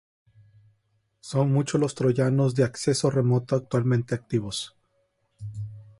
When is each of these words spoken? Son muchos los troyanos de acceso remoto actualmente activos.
Son 1.19 1.53
muchos 1.53 1.79
los 1.79 1.93
troyanos 1.93 2.55
de 2.55 2.63
acceso 2.63 3.11
remoto 3.11 3.55
actualmente 3.55 4.15
activos. 4.15 4.75